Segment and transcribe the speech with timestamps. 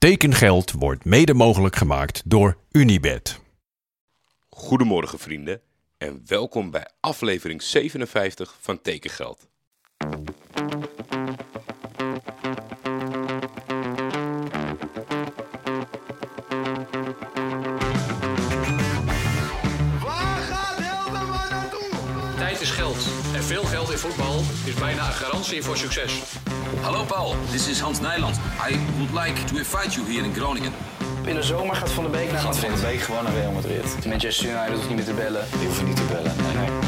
[0.00, 3.40] Tekengeld wordt mede mogelijk gemaakt door Unibed.
[4.48, 5.60] Goedemorgen vrienden
[5.98, 9.48] en welkom bij aflevering 57 van Tekengeld.
[25.58, 26.22] Voor succes.
[26.80, 28.36] Hallo Paul, this is Hans Nijland.
[28.36, 30.72] I would like to invite you here in Groningen.
[31.26, 33.52] In de zomer gaat Van de Beek naar Gaat Van de Beek gewoon naar Real
[33.52, 34.06] Madrid.
[34.06, 35.46] Manchester United hoeft niet meer te bellen.
[35.50, 36.36] Die hoeven niet te bellen.
[36.42, 36.78] Nee, nee.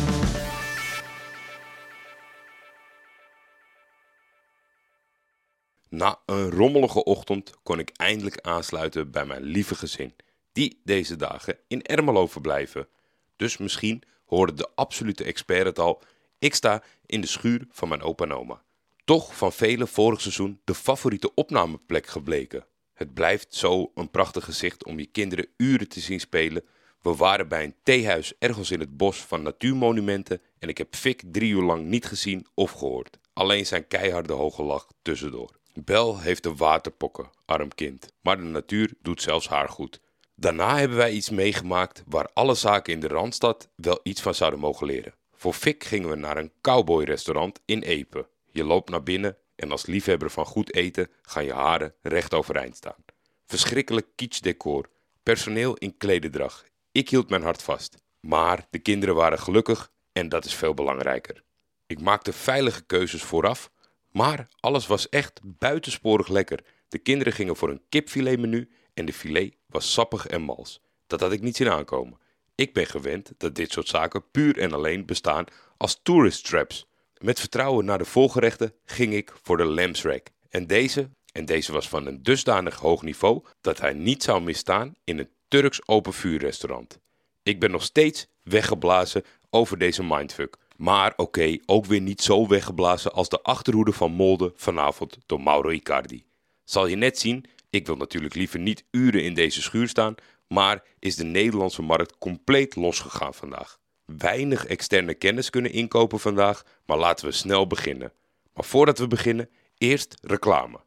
[5.89, 10.15] Na een rommelige ochtend kon ik eindelijk aansluiten bij mijn lieve gezin,
[10.53, 12.89] die deze dagen in Ermelo verblijven.
[13.37, 16.03] Dus misschien hoorde de absolute expert het al,
[16.43, 18.63] ik sta in de schuur van mijn opa en oma.
[19.05, 22.67] Toch van velen vorig seizoen de favoriete opnameplek gebleken.
[22.95, 26.65] Het blijft zo een prachtig gezicht om je kinderen uren te zien spelen.
[27.03, 31.23] We waren bij een theehuis ergens in het bos van natuurmonumenten en ik heb Fik
[31.27, 33.19] drie uur lang niet gezien of gehoord.
[33.33, 35.51] Alleen zijn keiharde hoge lach tussendoor.
[35.75, 40.01] Bel heeft de waterpokken, arm kind, maar de natuur doet zelfs haar goed.
[40.35, 44.61] Daarna hebben wij iets meegemaakt waar alle zaken in de Randstad wel iets van zouden
[44.61, 45.15] mogen leren.
[45.43, 48.29] Voor Fik gingen we naar een cowboyrestaurant in Epe.
[48.51, 52.77] Je loopt naar binnen en als liefhebber van goed eten gaan je haren recht overeind
[52.77, 53.05] staan.
[53.47, 54.89] Verschrikkelijk kitsch decor,
[55.23, 56.65] personeel in klededrag.
[56.93, 58.03] Ik hield mijn hart vast.
[58.21, 61.43] Maar de kinderen waren gelukkig en dat is veel belangrijker.
[61.87, 63.71] Ik maakte veilige keuzes vooraf,
[64.11, 66.65] maar alles was echt buitensporig lekker.
[66.89, 70.81] De kinderen gingen voor een kipfiletmenu en de filet was sappig en mals.
[71.07, 72.21] Dat had ik niet zien aankomen.
[72.55, 75.45] Ik ben gewend dat dit soort zaken puur en alleen bestaan
[75.77, 76.87] als tourist traps.
[77.19, 80.27] Met vertrouwen naar de volgerechten ging ik voor de lambs rack.
[80.49, 84.95] En deze, en deze was van een dusdanig hoog niveau dat hij niet zou misstaan
[85.05, 86.99] in een Turks open vuurrestaurant.
[87.43, 90.57] Ik ben nog steeds weggeblazen over deze mindfuck.
[90.77, 95.69] Maar oké, ook weer niet zo weggeblazen als de achterhoede van Molde vanavond door Mauro
[95.69, 96.25] Icardi.
[96.65, 100.15] Zal je net zien, ik wil natuurlijk liever niet uren in deze schuur staan,
[100.53, 103.79] maar is de Nederlandse markt compleet losgegaan vandaag.
[104.05, 108.13] Weinig externe kennis kunnen inkopen vandaag, maar laten we snel beginnen.
[108.55, 109.49] Maar voordat we beginnen,
[109.79, 110.79] eerst reclame.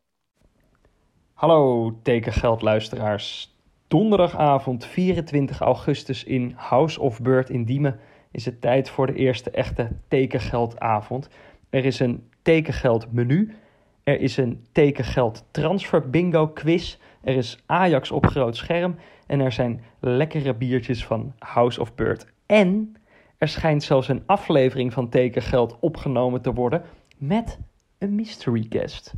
[1.34, 3.56] Hallo tekengeldluisteraars.
[3.88, 8.00] Donderdagavond 24 augustus in House of Bird in Diemen
[8.32, 11.28] is het tijd voor de eerste echte tekengeldavond.
[11.70, 13.56] Er is een tekengeld menu,
[14.04, 18.96] er is een tekengeld transfer bingo quiz, er is Ajax op groot scherm
[19.28, 22.26] en er zijn lekkere biertjes van House of Bird.
[22.46, 22.96] En
[23.38, 26.84] er schijnt zelfs een aflevering van tekengeld opgenomen te worden
[27.18, 27.60] met
[27.98, 29.14] een mystery guest.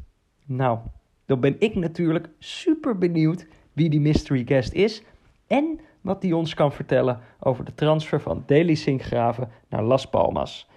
[0.46, 0.80] Nou,
[1.26, 5.04] dan ben ik natuurlijk super benieuwd wie die mystery guest is
[5.48, 10.70] en wat die ons kan vertellen over de transfer van Daily Sinkgraven naar Las Palmas.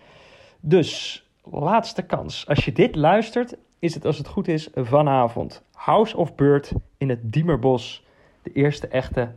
[0.60, 2.46] Dus, laatste kans.
[2.46, 7.08] Als je dit luistert, is het als het goed is vanavond House of Bird in
[7.08, 8.04] het Diemerbos,
[8.42, 9.34] de eerste echte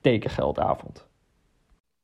[0.00, 1.06] tekengeldavond.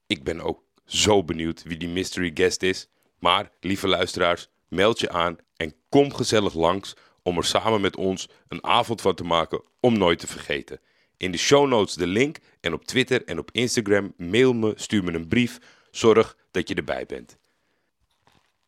[0.06, 2.88] Ik ben ook zo benieuwd wie die mystery guest is.
[3.18, 8.28] Maar, lieve luisteraars, meld je aan en kom gezellig langs om er samen met ons
[8.48, 10.80] een avond van te maken om nooit te vergeten.
[11.16, 15.04] In de show notes de link en op Twitter en op Instagram mail me, stuur
[15.04, 15.58] me een brief.
[15.90, 17.36] Zorg dat je erbij bent.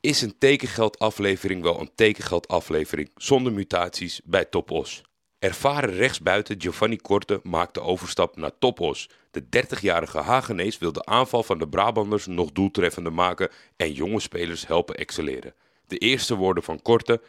[0.00, 5.02] Is een tekengeldaflevering wel een tekengeldaflevering zonder mutaties bij Topos?
[5.44, 9.08] Ervaren rechtsbuiten Giovanni Korte maakt de overstap naar Topos.
[9.30, 14.66] De 30-jarige Hagenees wil de aanval van de Brabanders nog doeltreffender maken en jonge spelers
[14.66, 15.54] helpen excelleren.
[15.86, 17.20] De eerste woorden van Korte: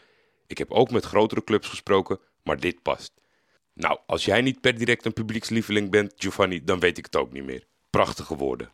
[0.47, 3.13] Ik heb ook met grotere clubs gesproken, maar dit past.
[3.73, 7.31] Nou, als jij niet per direct een publiekslieveling bent, Giovanni, dan weet ik het ook
[7.31, 7.63] niet meer.
[7.89, 8.69] Prachtige woorden.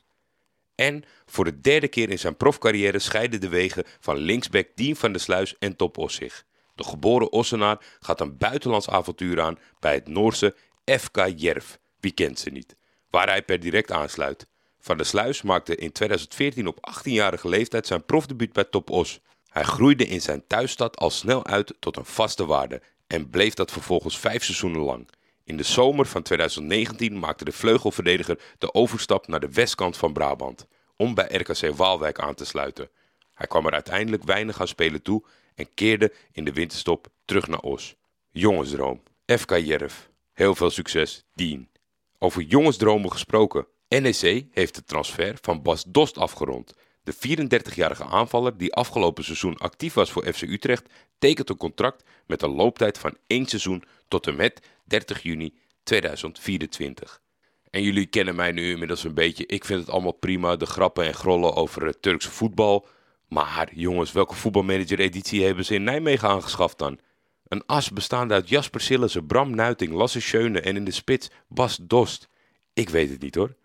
[0.76, 5.12] En voor de derde keer in zijn profcarrière scheiden de wegen van linksback Dien van
[5.12, 6.46] der Sluis en Top Os zich.
[6.82, 11.76] De geboren Ossenaar gaat een buitenlands avontuur aan bij het Noorse FK Jerv.
[12.00, 12.76] Wie kent ze niet?
[13.10, 14.48] Waar hij per direct aansluit.
[14.80, 19.20] Van der Sluis maakte in 2014 op 18-jarige leeftijd zijn profdebuut bij Top Os.
[19.50, 23.72] Hij groeide in zijn thuisstad al snel uit tot een vaste waarde en bleef dat
[23.72, 25.10] vervolgens vijf seizoenen lang.
[25.44, 30.68] In de zomer van 2019 maakte de vleugelverdediger de overstap naar de westkant van Brabant
[30.96, 32.90] om bij RKC Waalwijk aan te sluiten.
[33.34, 35.24] Hij kwam er uiteindelijk weinig aan spelen toe
[35.56, 37.96] en keerde in de winterstop terug naar Os.
[38.32, 39.94] Jongensdroom, FK Jerv.
[40.34, 41.70] Heel veel succes, Dien.
[42.18, 43.68] Over jongensdromen gesproken.
[43.88, 46.74] NEC heeft de transfer van Bas Dost afgerond.
[47.04, 52.42] De 34-jarige aanvaller die afgelopen seizoen actief was voor FC Utrecht, tekent een contract met
[52.42, 57.22] een looptijd van één seizoen tot en met 30 juni 2024.
[57.70, 59.46] En jullie kennen mij nu inmiddels een beetje.
[59.46, 62.88] Ik vind het allemaal prima, de grappen en grollen over het Turkse voetbal.
[63.34, 67.00] Maar jongens, welke voetbalmanager-editie hebben ze in Nijmegen aangeschaft dan?
[67.48, 71.80] Een as bestaande uit Jasper Sillissen, Bram Nuiting, Lasse Schöne en in de spits Bas
[71.82, 72.28] Dost.
[72.74, 73.56] Ik weet het niet hoor.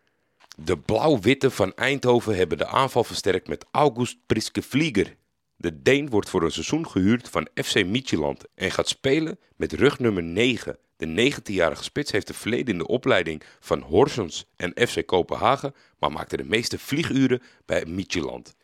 [0.56, 5.16] De blauw-witte van Eindhoven hebben de aanval versterkt met August Priske Vlieger.
[5.56, 9.98] De Deen wordt voor een seizoen gehuurd van FC Midtjylland en gaat spelen met rug
[9.98, 10.78] nummer 9.
[10.96, 16.12] De 19-jarige spits heeft een verleden in de opleiding van Horsens en FC Kopenhagen, maar
[16.12, 18.54] maakte de meeste vlieguren bij Midtjylland.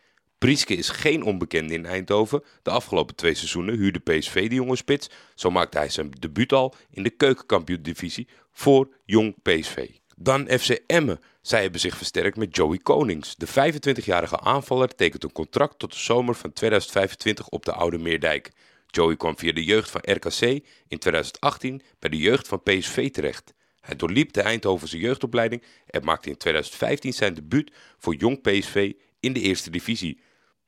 [0.43, 2.43] Prieske is geen onbekende in Eindhoven.
[2.63, 5.11] De afgelopen twee seizoenen huurde PSV de jonge spits.
[5.35, 9.89] Zo maakte hij zijn debuut al in de keukenkampioen-divisie voor jong PSV.
[10.17, 11.21] Dan FC Emmen.
[11.43, 13.37] Zij hebben zich versterkt met Joey Konings.
[13.37, 18.51] De 25-jarige aanvaller tekent een contract tot de zomer van 2025 op de Oude Meerdijk.
[18.87, 20.41] Joey kwam via de jeugd van RKC
[20.89, 23.55] in 2018 bij de jeugd van PSV terecht.
[23.81, 29.33] Hij doorliep de Eindhovense jeugdopleiding en maakte in 2015 zijn debuut voor jong PSV in
[29.33, 30.19] de eerste divisie.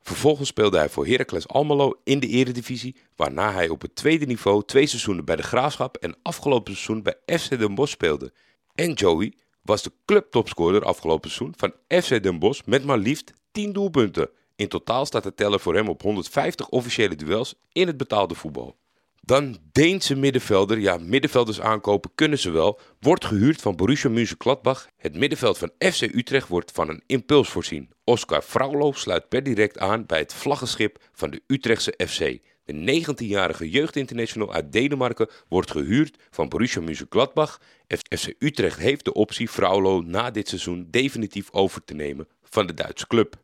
[0.04, 4.64] Vervolgens speelde hij voor Heracles Almelo in de eredivisie, waarna hij op het tweede niveau
[4.64, 8.32] twee seizoenen bij de Graafschap en afgelopen seizoen bij FC Den Bosch speelde.
[8.74, 13.72] En Joey was de clubtopscorer afgelopen seizoen van FC Den Bosch met maar liefst 10
[13.72, 14.30] doelpunten.
[14.56, 18.76] In totaal staat de teller voor hem op 150 officiële duels in het betaalde voetbal.
[19.26, 24.88] Dan Deense middenvelder, ja middenvelders aankopen kunnen ze wel, wordt gehuurd van Borussia Mönchengladbach.
[24.96, 27.90] Het middenveld van FC Utrecht wordt van een impuls voorzien.
[28.04, 32.38] Oscar Fraulo sluit per direct aan bij het vlaggenschip van de Utrechtse FC.
[32.64, 37.60] De 19-jarige jeugdinternational uit Denemarken wordt gehuurd van Borussia Mönchengladbach.
[38.08, 42.74] FC Utrecht heeft de optie Fraulo na dit seizoen definitief over te nemen van de
[42.74, 43.43] Duitse club.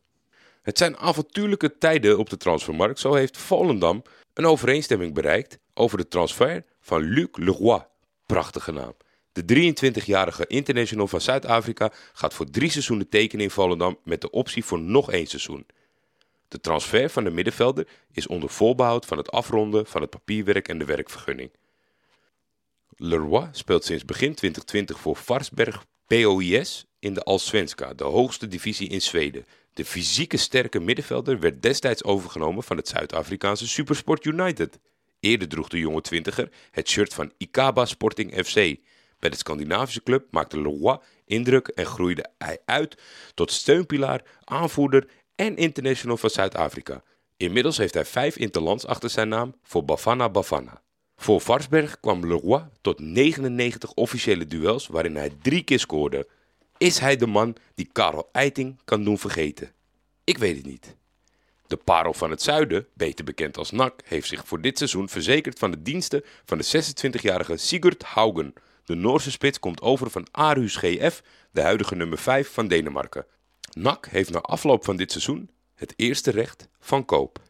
[0.70, 2.98] Het zijn avontuurlijke tijden op de transfermarkt.
[2.98, 4.02] Zo heeft Volendam
[4.34, 7.86] een overeenstemming bereikt over de transfer van Luc Leroy.
[8.26, 8.94] Prachtige naam.
[9.32, 14.64] De 23-jarige international van Zuid-Afrika gaat voor drie seizoenen tekenen in Volendam met de optie
[14.64, 15.66] voor nog één seizoen.
[16.48, 20.78] De transfer van de middenvelder is onder voorbehoud van het afronden van het papierwerk en
[20.78, 21.50] de werkvergunning.
[22.96, 29.02] Leroy speelt sinds begin 2020 voor Varsberg POIS in de Allsvenska, de hoogste divisie in
[29.02, 29.46] Zweden.
[29.72, 34.78] De fysieke sterke middenvelder werd destijds overgenomen van het Zuid-Afrikaanse Supersport United.
[35.20, 38.54] Eerder droeg de jonge twintiger het shirt van Ikaba Sporting FC.
[39.18, 43.02] Bij de Scandinavische club maakte Leroy indruk en groeide hij uit
[43.34, 47.02] tot steunpilaar, aanvoerder en international van Zuid-Afrika.
[47.36, 50.82] Inmiddels heeft hij vijf interlands achter zijn naam voor Bafana Bafana.
[51.16, 56.28] Voor Varsberg kwam Leroy tot 99 officiële duels waarin hij drie keer scoorde.
[56.80, 59.72] Is hij de man die Karel Eiting kan doen vergeten?
[60.24, 60.96] Ik weet het niet.
[61.66, 65.58] De parel van het zuiden, beter bekend als NAC, heeft zich voor dit seizoen verzekerd
[65.58, 68.52] van de diensten van de 26-jarige Sigurd Haugen.
[68.84, 71.22] De Noorse spits komt over van Aarhus GF,
[71.52, 73.26] de huidige nummer 5 van Denemarken.
[73.72, 77.40] NAC heeft na afloop van dit seizoen het eerste recht van koop.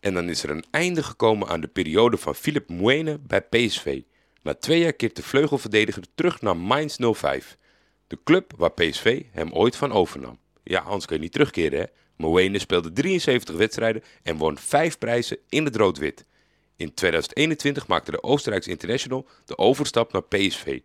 [0.00, 4.02] En dan is er een einde gekomen aan de periode van Philip Moene bij PSV.
[4.42, 7.56] Na twee jaar keert de vleugelverdediger terug naar Mainz 05.
[8.06, 10.38] De club waar PSV hem ooit van overnam.
[10.62, 11.84] Ja, anders kun je niet terugkeren hè.
[12.16, 16.24] Moene speelde 73 wedstrijden en won 5 prijzen in het rood-wit.
[16.76, 20.80] In 2021 maakte de Oostenrijkse international de overstap naar PSV.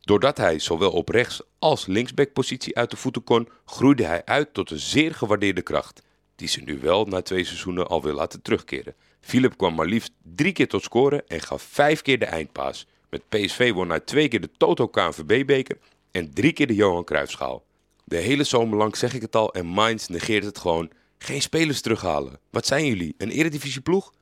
[0.00, 4.70] Doordat hij zowel op rechts- als linksbackpositie uit de voeten kon, groeide hij uit tot
[4.70, 6.02] een zeer gewaardeerde kracht,
[6.36, 8.94] die ze nu wel na twee seizoenen al wil laten terugkeren.
[9.20, 12.86] Philip kwam maar liefst drie keer tot scoren en gaf vijf keer de eindpaas.
[13.10, 15.78] Met PSV won hij twee keer de Toto KNVB-beker
[16.12, 17.64] en drie keer de Johan Cruijffschaal.
[18.04, 20.90] De hele zomer lang zeg ik het al en Mainz negeert het gewoon.
[21.18, 22.38] Geen spelers terughalen.
[22.50, 24.12] Wat zijn jullie, een eredivisieploeg?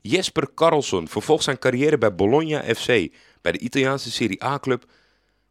[0.00, 2.86] Jesper Karlsson vervolgt zijn carrière bij Bologna FC.
[3.40, 4.84] Bij de Italiaanse Serie A-club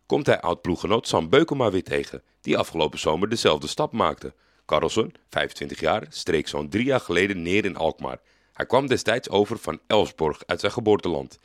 [0.05, 4.33] komt hij oud-ploeggenoot Sam Beukema weer tegen, die afgelopen zomer dezelfde stap maakte.
[4.65, 8.19] Karlsson, 25 jaar, streek zo'n drie jaar geleden neer in Alkmaar.
[8.53, 11.39] Hij kwam destijds over van Elfsborg uit zijn geboorteland.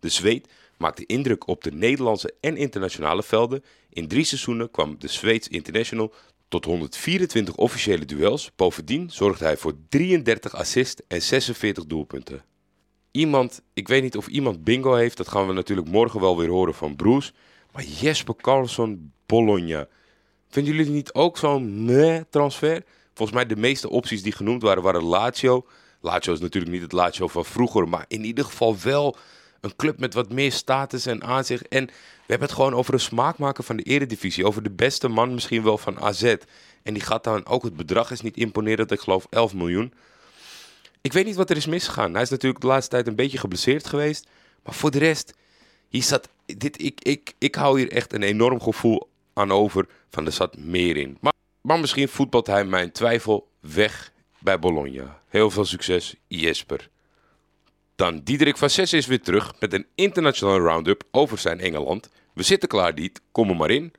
[0.00, 0.48] De Zweed
[0.78, 3.64] maakte indruk op de Nederlandse en internationale velden.
[3.90, 6.12] In drie seizoenen kwam de Zweeds International
[6.48, 8.50] tot 124 officiële duels.
[8.56, 12.44] Bovendien zorgde hij voor 33 assists en 46 doelpunten.
[13.10, 16.48] Iemand, ik weet niet of iemand bingo heeft, dat gaan we natuurlijk morgen wel weer
[16.48, 17.32] horen van Bruce.
[17.72, 19.88] Maar Jesper Karlsson, Bologna.
[20.48, 22.84] Vinden jullie niet ook zo'n meh transfer?
[23.14, 25.66] Volgens mij de meeste opties die genoemd waren, waren Lazio.
[26.00, 29.16] Lazio is natuurlijk niet het Lazio van vroeger, maar in ieder geval wel
[29.60, 31.68] een club met wat meer status en aanzicht.
[31.68, 31.92] En we
[32.26, 34.46] hebben het gewoon over een smaakmaker van de eredivisie.
[34.46, 36.36] Over de beste man misschien wel van AZ.
[36.82, 39.92] En die gaat dan ook, het bedrag is niet imponerend, ik geloof 11 miljoen.
[41.00, 42.12] Ik weet niet wat er is misgegaan.
[42.12, 44.26] Hij is natuurlijk de laatste tijd een beetje geblesseerd geweest.
[44.64, 45.34] Maar voor de rest,
[45.88, 50.26] Hier zat, dit, ik, ik, ik hou hier echt een enorm gevoel aan over van
[50.26, 51.18] er zat meer in.
[51.20, 55.22] Maar, maar misschien voetbalt hij mijn twijfel weg bij Bologna.
[55.28, 56.88] Heel veel succes, Jesper.
[57.98, 62.10] Dan Diederik van Zes is weer terug met een internationale roundup over zijn Engeland.
[62.34, 63.20] We zitten klaar, Diet.
[63.32, 63.92] Kom er maar in.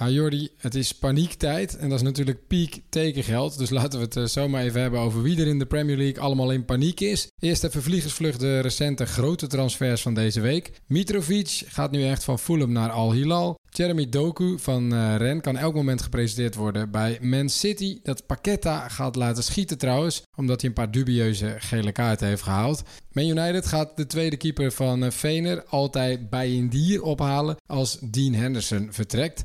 [0.00, 3.58] Ha Jordi, het is paniektijd en dat is natuurlijk piek tekengeld.
[3.58, 6.20] Dus laten we het uh, zomaar even hebben over wie er in de Premier League
[6.22, 7.28] allemaal in paniek is.
[7.38, 10.72] Eerst even vliegersvlucht de recente grote transfers van deze week.
[10.86, 13.58] Mitrovic gaat nu echt van Fulham naar Al Hilal.
[13.70, 17.98] Jeremy Doku van uh, Ren kan elk moment gepresenteerd worden bij Man City.
[18.02, 22.82] Dat Paqueta gaat laten schieten trouwens, omdat hij een paar dubieuze gele kaarten heeft gehaald.
[23.12, 28.34] Man United gaat de tweede keeper van uh, altijd bij een dier ophalen als Dean
[28.34, 29.44] Henderson vertrekt.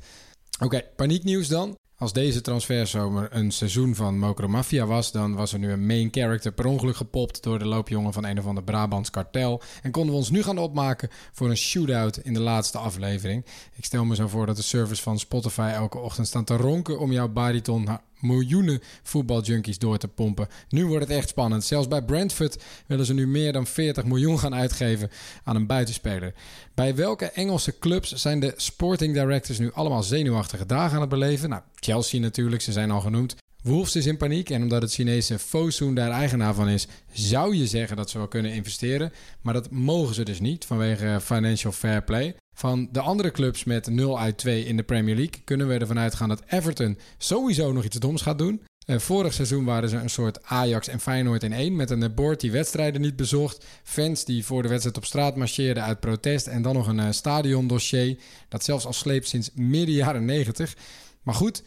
[0.55, 1.77] Oké, okay, panieknieuws dan.
[1.97, 6.07] Als deze transferzomer een seizoen van Mokro Mafia was, dan was er nu een main
[6.11, 9.61] character per ongeluk gepopt door de loopjongen van een of ander Brabants kartel.
[9.81, 13.45] En konden we ons nu gaan opmaken voor een shootout in de laatste aflevering.
[13.75, 16.99] Ik stel me zo voor dat de service van Spotify elke ochtend staat te ronken
[16.99, 17.87] om jouw bariton
[18.25, 20.47] miljoenen voetbaljunkies door te pompen.
[20.69, 21.63] Nu wordt het echt spannend.
[21.63, 25.09] Zelfs bij Brentford willen ze nu meer dan 40 miljoen gaan uitgeven
[25.43, 26.33] aan een buitenspeler.
[26.73, 31.49] Bij welke Engelse clubs zijn de sporting directors nu allemaal zenuwachtige dagen aan het beleven?
[31.49, 33.35] Nou, Chelsea natuurlijk, ze zijn al genoemd.
[33.65, 37.67] Wolves is in paniek en omdat het Chinese Fosun daar eigenaar van is, zou je
[37.67, 39.13] zeggen dat ze wel kunnen investeren.
[39.41, 42.35] Maar dat mogen ze dus niet vanwege financial fair play.
[42.57, 45.99] Van de andere clubs met 0 uit 2 in de Premier League kunnen we ervan
[45.99, 48.61] uitgaan dat Everton sowieso nog iets doms gaat doen.
[48.85, 51.75] Uh, vorig seizoen waren ze een soort Ajax en Feyenoord in één.
[51.75, 53.65] Met een board die wedstrijden niet bezocht.
[53.83, 56.47] Fans die voor de wedstrijd op straat marcheerden uit protest.
[56.47, 58.17] En dan nog een uh, stadiondossier.
[58.49, 60.75] Dat zelfs al sleept sinds midden jaren 90.
[61.23, 61.63] Maar goed,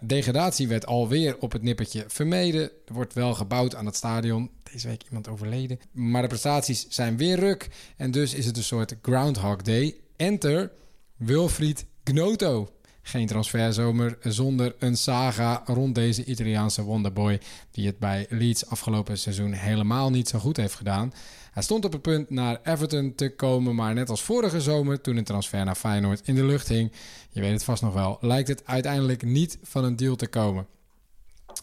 [0.00, 2.62] degradatie werd alweer op het nippertje vermeden.
[2.62, 4.50] Er wordt wel gebouwd aan het stadion.
[4.72, 5.78] Deze week iemand overleden.
[5.92, 7.68] Maar de prestaties zijn weer ruk.
[7.96, 10.03] En dus is het een soort Groundhog Day.
[10.16, 10.70] Enter
[11.16, 12.68] Wilfried Gnoto.
[13.02, 17.40] Geen transferzomer zonder een saga rond deze Italiaanse wonderboy.
[17.70, 21.12] Die het bij Leeds afgelopen seizoen helemaal niet zo goed heeft gedaan.
[21.52, 25.16] Hij stond op het punt naar Everton te komen, maar net als vorige zomer, toen
[25.16, 26.92] een transfer naar Feyenoord in de lucht hing,
[27.30, 30.66] je weet het vast nog wel, lijkt het uiteindelijk niet van een deal te komen.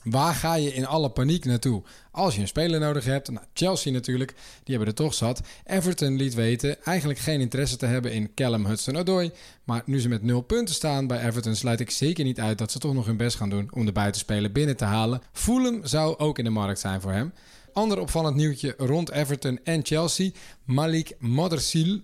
[0.03, 1.83] Waar ga je in alle paniek naartoe?
[2.11, 4.33] Als je een speler nodig hebt, nou, Chelsea natuurlijk,
[4.63, 5.41] die hebben er toch zat.
[5.65, 9.31] Everton liet weten eigenlijk geen interesse te hebben in Callum Hudson-Odoi.
[9.63, 12.71] Maar nu ze met nul punten staan bij Everton, sluit ik zeker niet uit dat
[12.71, 15.21] ze toch nog hun best gaan doen om de buitenspeler binnen te halen.
[15.31, 17.33] Fulham zou ook in de markt zijn voor hem.
[17.73, 20.31] Ander opvallend nieuwtje rond Everton en Chelsea.
[20.65, 21.99] Malik Modersil,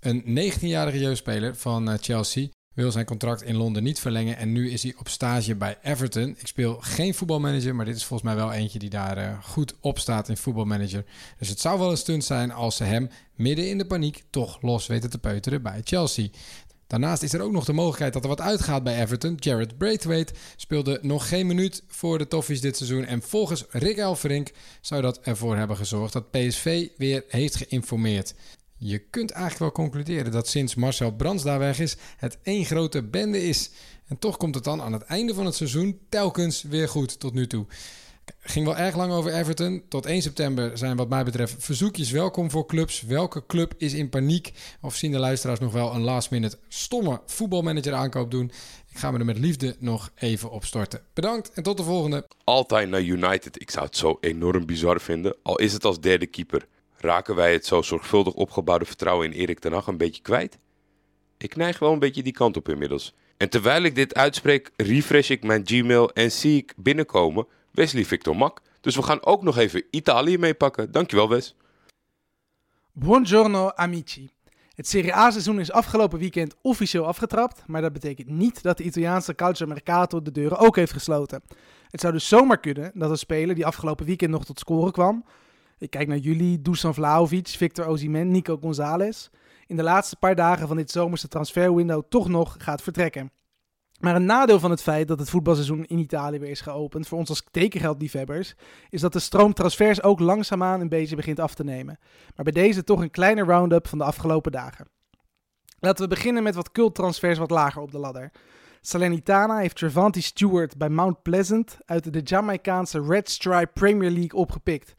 [0.00, 4.82] een 19-jarige jeugdspeler van Chelsea, wil zijn contract in Londen niet verlengen en nu is
[4.82, 6.36] hij op stage bij Everton.
[6.38, 9.74] Ik speel geen voetbalmanager, maar dit is volgens mij wel eentje die daar uh, goed
[9.80, 11.04] op staat in voetbalmanager.
[11.38, 14.62] Dus het zou wel een stunt zijn als ze hem midden in de paniek toch
[14.62, 16.28] los weten te peuteren bij Chelsea.
[16.90, 19.36] Daarnaast is er ook nog de mogelijkheid dat er wat uitgaat bij Everton.
[19.38, 23.04] Jared Braithwaite speelde nog geen minuut voor de Toffees dit seizoen.
[23.04, 24.50] En volgens Rick Elferink
[24.80, 28.34] zou dat ervoor hebben gezorgd dat PSV weer heeft geïnformeerd.
[28.82, 33.02] Je kunt eigenlijk wel concluderen dat sinds Marcel Brands daar weg is, het één grote
[33.02, 33.70] bende is.
[34.06, 37.34] En toch komt het dan aan het einde van het seizoen telkens weer goed tot
[37.34, 37.66] nu toe.
[38.40, 39.82] Ging wel erg lang over Everton.
[39.88, 43.02] Tot 1 september zijn wat mij betreft verzoekjes welkom voor clubs.
[43.02, 44.52] Welke club is in paniek?
[44.80, 48.52] Of zien de luisteraars nog wel een last minute stomme voetbalmanager aankoop doen?
[48.88, 51.02] Ik ga me er met liefde nog even op storten.
[51.12, 52.26] Bedankt en tot de volgende.
[52.44, 53.60] Altijd naar United.
[53.60, 55.36] Ik zou het zo enorm bizar vinden.
[55.42, 56.66] Al is het als derde keeper.
[57.00, 60.58] Raken wij het zo zorgvuldig opgebouwde vertrouwen in Erik ten Hag een beetje kwijt?
[61.38, 63.14] Ik neig wel een beetje die kant op inmiddels.
[63.36, 68.36] En terwijl ik dit uitspreek, refresh ik mijn Gmail en zie ik binnenkomen Wesley Victor
[68.36, 68.62] Mak.
[68.80, 70.92] Dus we gaan ook nog even Italië meepakken.
[70.92, 71.56] Dankjewel Wes.
[72.92, 74.30] Buongiorno amici.
[74.74, 79.34] Het Serie A-seizoen is afgelopen weekend officieel afgetrapt, maar dat betekent niet dat de Italiaanse
[79.34, 81.42] Calcio Mercato de deuren ook heeft gesloten.
[81.88, 85.24] Het zou dus zomaar kunnen dat een speler die afgelopen weekend nog tot scoren kwam,
[85.80, 89.28] ik kijk naar jullie, Dusan Vlaovic, Victor Osimhen, Nico Gonzalez,
[89.66, 93.30] in de laatste paar dagen van dit zomerse transferwindow toch nog gaat vertrekken.
[94.00, 97.18] Maar een nadeel van het feit dat het voetbalseizoen in Italië weer is geopend voor
[97.18, 98.54] ons als tekengeldliefhebbers,
[98.90, 101.98] is dat de stroom transfers ook langzaamaan een beetje begint af te nemen.
[102.36, 104.88] Maar bij deze toch een kleine round-up van de afgelopen dagen.
[105.78, 108.30] Laten we beginnen met wat culttransfers wat lager op de ladder.
[108.80, 114.94] Salernitana heeft Travanti Stewart bij Mount Pleasant uit de Jamaicaanse Red Stripe Premier League opgepikt.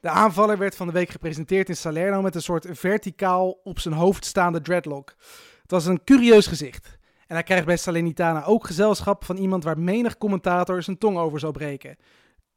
[0.00, 3.94] De aanvaller werd van de week gepresenteerd in Salerno met een soort verticaal op zijn
[3.94, 5.14] hoofd staande dreadlock.
[5.62, 6.98] Het was een curieus gezicht.
[7.26, 11.38] En hij krijgt bij Salernitana ook gezelschap van iemand waar menig commentator zijn tong over
[11.40, 11.96] zou breken.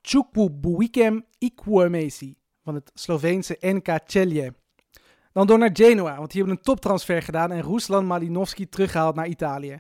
[0.01, 4.53] Chukwu Buikem Ikwemesi van het Sloveense NK Celje.
[5.31, 9.27] Dan door naar Genoa, want die hebben een toptransfer gedaan en Ruslan Malinovski teruggehaald naar
[9.27, 9.79] Italië.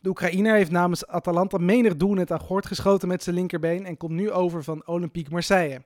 [0.00, 4.12] De Oekraïner heeft namens Atalanta menig doelnet aan gort geschoten met zijn linkerbeen en komt
[4.12, 5.82] nu over van Olympique Marseille.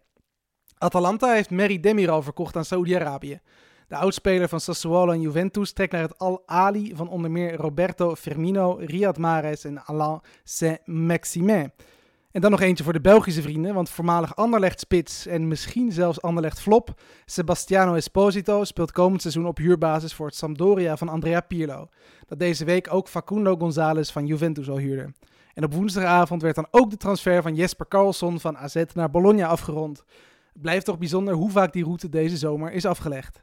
[0.85, 3.41] Atalanta heeft Meri Demiral verkocht aan Saudi-Arabië.
[3.89, 8.77] De oudspeler van Sassuolo en Juventus trekt naar het Al-Ali van onder meer Roberto Firmino,
[8.81, 11.73] Riyad Mahrez en Alain Saint-Maximin.
[12.31, 17.01] En dan nog eentje voor de Belgische vrienden, want voormalig Anderlecht-spits en misschien zelfs Anderlecht-flop,
[17.25, 21.89] Sebastiano Esposito speelt komend seizoen op huurbasis voor het Sampdoria van Andrea Pirlo,
[22.27, 25.13] dat deze week ook Facundo González van Juventus al huurde.
[25.55, 29.47] En op woensdagavond werd dan ook de transfer van Jesper Karlsson van AZ naar Bologna
[29.47, 30.05] afgerond.
[30.55, 33.43] Blijft toch bijzonder hoe vaak die route deze zomer is afgelegd.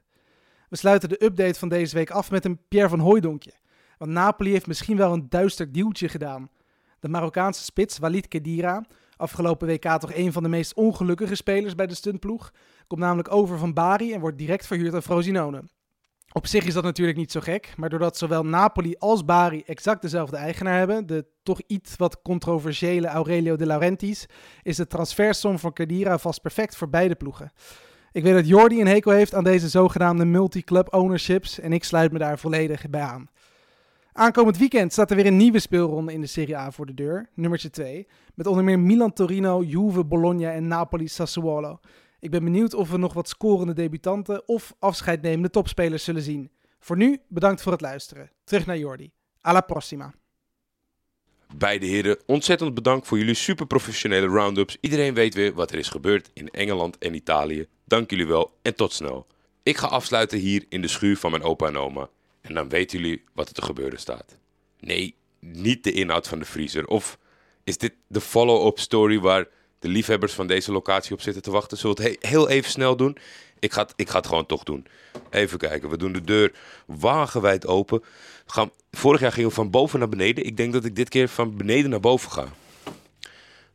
[0.70, 3.54] We sluiten de update van deze week af met een Pierre van Hooidonkje.
[3.98, 6.50] Want Napoli heeft misschien wel een duister duwtje gedaan.
[7.00, 11.88] De Marokkaanse spits Walid Kedira, afgelopen WK toch een van de meest ongelukkige spelers bij
[11.88, 12.52] de stuntploeg,
[12.88, 15.64] komt namelijk over van Bari en wordt direct verhuurd aan Frosinone.
[16.34, 20.02] Op zich is dat natuurlijk niet zo gek, maar doordat zowel Napoli als Bari exact
[20.02, 24.26] dezelfde eigenaar hebben, de toch iets wat controversiële Aurelio De Laurentiis,
[24.64, 27.52] is de transfersom van Kedira vast perfect voor beide ploegen.
[28.12, 32.12] Ik weet dat Jordi een hekel heeft aan deze zogenaamde multi-club ownerships en ik sluit
[32.12, 33.30] me daar volledig bij aan.
[34.14, 37.30] Aankomend weekend staat er weer een nieuwe speelronde in de Serie A voor de deur,
[37.34, 41.80] nummertje 2, met onder meer Milan Torino, Juve Bologna en Napoli Sassuolo.
[42.22, 46.52] Ik ben benieuwd of we nog wat scorende debutanten of afscheidnemende topspelers zullen zien.
[46.80, 48.32] Voor nu, bedankt voor het luisteren.
[48.44, 49.12] Terug naar Jordi.
[49.42, 50.14] Alla prossima.
[51.56, 54.78] Beide heren, ontzettend bedankt voor jullie super professionele roundups.
[54.82, 57.68] Iedereen weet weer wat er is gebeurd in Engeland en Italië.
[57.86, 59.28] Dank jullie wel en tot snel.
[59.64, 62.10] Ik ga afsluiten hier in de schuur van mijn opa en oma.
[62.42, 64.38] En dan weten jullie wat er te gebeuren staat.
[64.80, 66.88] Nee, niet de inhoud van de vriezer.
[66.88, 67.18] Of
[67.64, 69.48] is dit de follow-up story waar
[69.82, 71.78] de liefhebbers van deze locatie op zitten te wachten?
[71.78, 73.18] Zullen we het he- heel even snel doen?
[73.60, 74.86] Ik ga, het, ik ga het gewoon toch doen.
[75.30, 76.52] Even kijken, we doen de deur
[76.86, 78.04] wagenwijd open.
[78.46, 80.46] Gaan, vorig jaar gingen we van boven naar beneden.
[80.46, 82.48] Ik denk dat ik dit keer van beneden naar boven ga.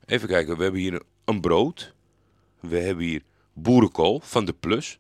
[0.07, 1.93] Even kijken, we hebben hier een brood.
[2.61, 4.99] We hebben hier boerenkool van de Plus.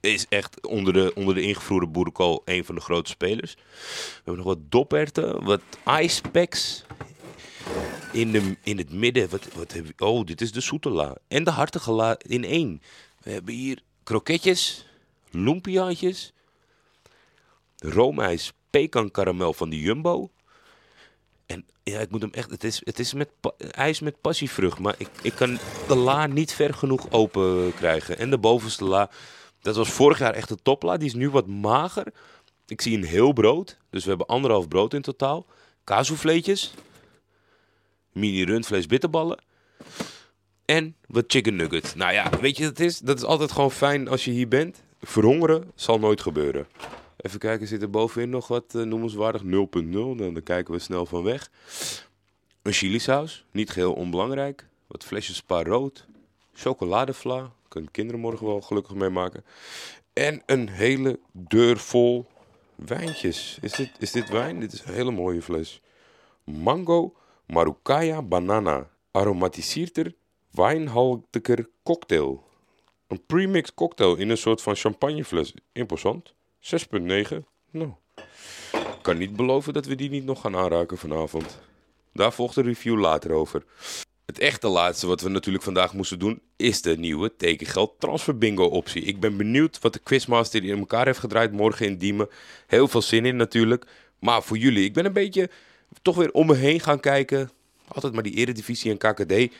[0.00, 3.54] Is echt onder de, onder de ingevroerde boerenkool een van de grote spelers.
[3.54, 5.60] We hebben nog wat doperten, wat
[6.00, 6.84] ice packs.
[8.12, 10.04] In, de, in het midden, wat, wat heb je?
[10.04, 11.16] Oh, dit is de zoete la.
[11.28, 12.82] En de hartige la in één.
[13.22, 14.86] We hebben hier kroketjes,
[15.30, 16.32] lumpiaatjes,
[17.78, 20.30] roomijs, pekan karamel van de Jumbo.
[21.46, 22.50] En ja, ik moet hem echt.
[22.50, 23.28] Het is, het is met
[23.70, 24.78] ijs met passievrucht.
[24.78, 28.18] Maar ik, ik kan de la niet ver genoeg open krijgen.
[28.18, 29.10] En de bovenste la.
[29.60, 30.96] Dat was vorig jaar echt de topla.
[30.96, 32.12] Die is nu wat mager.
[32.66, 33.78] Ik zie een heel brood.
[33.90, 35.46] Dus we hebben anderhalf brood in totaal.
[35.84, 36.74] Kaassouffleetjes.
[38.12, 39.42] Mini rundvlees bitterballen.
[40.64, 41.94] En wat chicken nuggets.
[41.94, 42.98] Nou ja, weet je wat is?
[42.98, 44.82] Dat is altijd gewoon fijn als je hier bent.
[45.00, 46.66] Verhongeren zal nooit gebeuren.
[47.16, 49.42] Even kijken, zit er bovenin nog wat eh, noemenswaardig?
[49.42, 49.48] 0.0,
[49.90, 51.50] dan, dan kijken we snel van weg.
[52.62, 54.66] Een chilisaus, niet geheel onbelangrijk.
[54.86, 56.06] Wat flesjes spa rood.
[56.52, 59.44] Chocoladevla, kunnen kinderen morgen wel gelukkig mee maken.
[60.12, 62.26] En een hele deur vol
[62.74, 63.58] wijntjes.
[63.60, 64.60] Is dit, is dit wijn?
[64.60, 65.80] Dit is een hele mooie fles.
[66.44, 67.14] Mango
[67.52, 68.88] Marukaya Banana.
[69.10, 70.14] Aromatisierter
[70.50, 72.44] wijnhaltiger cocktail.
[73.06, 75.54] Een premixed cocktail in een soort van champagnefles.
[75.72, 76.32] Imposant.
[76.60, 77.36] 6,9.
[77.70, 77.90] Nou,
[79.02, 81.58] kan niet beloven dat we die niet nog gaan aanraken vanavond.
[82.12, 83.64] Daar volgt een review later over.
[84.26, 88.64] Het echte laatste wat we natuurlijk vandaag moesten doen is de nieuwe tekengeld transfer bingo
[88.64, 89.02] optie.
[89.02, 92.28] Ik ben benieuwd wat de quizmaster in elkaar heeft gedraaid morgen in Diemen.
[92.66, 93.86] Heel veel zin in natuurlijk.
[94.18, 95.50] Maar voor jullie, ik ben een beetje
[96.02, 97.50] toch weer om me heen gaan kijken.
[97.88, 99.54] Altijd maar die eredivisie en KKD.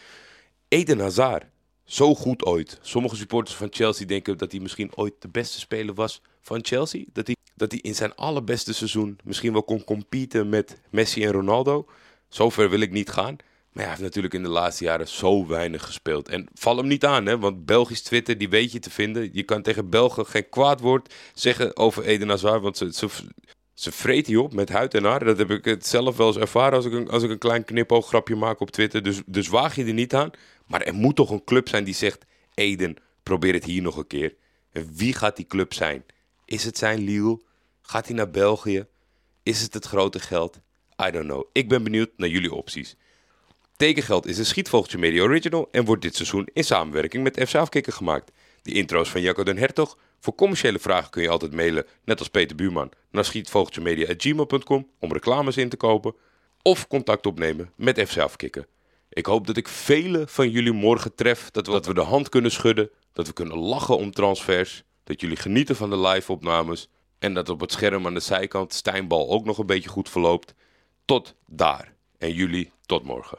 [0.68, 1.44] Eden Hazard.
[1.84, 2.78] Zo goed ooit.
[2.82, 7.04] Sommige supporters van Chelsea denken dat hij misschien ooit de beste speler was van Chelsea.
[7.12, 11.32] Dat hij, dat hij in zijn allerbeste seizoen misschien wel kon competen met Messi en
[11.32, 11.86] Ronaldo.
[12.28, 13.36] Zover wil ik niet gaan.
[13.72, 16.28] Maar hij heeft natuurlijk in de laatste jaren zo weinig gespeeld.
[16.28, 17.38] En val hem niet aan, hè?
[17.38, 19.30] want Belgisch Twitter, die weet je te vinden.
[19.32, 23.08] Je kan tegen Belgen geen kwaad woord zeggen over Eden Hazard, want ze, ze,
[23.80, 25.24] ze vreet hij op met huid en haar.
[25.24, 27.64] Dat heb ik het zelf wel eens ervaren als ik een, als ik een klein
[27.64, 29.02] knipooggrapje maak op Twitter.
[29.02, 30.30] Dus, dus waag je er niet aan.
[30.66, 34.06] Maar er moet toch een club zijn die zegt, Eden, probeer het hier nog een
[34.06, 34.34] keer.
[34.72, 36.04] En wie gaat die club zijn?
[36.44, 37.40] Is het zijn Lille?
[37.82, 38.86] Gaat hij naar België?
[39.42, 40.60] Is het het grote geld?
[41.06, 41.44] I don't know.
[41.52, 42.96] Ik ben benieuwd naar jullie opties.
[43.76, 47.92] Tekengeld is een Schietvogeltje Media Original en wordt dit seizoen in samenwerking met FC Afkikker
[47.92, 48.32] gemaakt.
[48.62, 49.98] De intro's van Jacco den Hertog.
[50.20, 55.56] Voor commerciële vragen kun je altijd mailen, net als Peter Buurman, naar schietvogeltjemedia.gmail.com om reclames
[55.56, 56.14] in te kopen.
[56.62, 58.66] Of contact opnemen met FC Afkikker.
[59.08, 62.28] Ik hoop dat ik vele van jullie morgen tref, dat we, dat we de hand
[62.28, 67.34] kunnen schudden, dat we kunnen lachen om transfers, dat jullie genieten van de live-opnames en
[67.34, 70.54] dat op het scherm aan de zijkant Stijnbal ook nog een beetje goed verloopt.
[71.04, 73.38] Tot daar en jullie tot morgen.